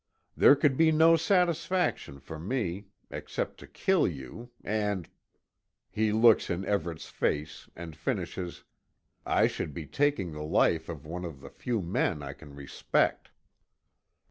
There 0.35 0.55
could 0.55 0.77
be 0.77 0.91
no 0.91 1.15
satisfaction 1.15 2.19
for 2.19 2.39
me 2.39 2.85
except 3.11 3.59
to 3.59 3.67
kill 3.67 4.07
you 4.07 4.49
and" 4.63 5.07
He 5.91 6.11
looks 6.11 6.49
in 6.49 6.65
Everet's 6.65 7.07
face 7.07 7.69
and 7.75 7.95
finishes 7.95 8.63
"I 9.27 9.45
should 9.45 9.75
be 9.75 9.85
taking 9.85 10.31
the 10.31 10.41
life 10.41 10.89
of 10.89 11.05
one 11.05 11.23
of 11.23 11.39
the 11.41 11.51
few 11.51 11.83
men 11.83 12.23
I 12.23 12.33
can 12.33 12.55
respect." 12.55 13.29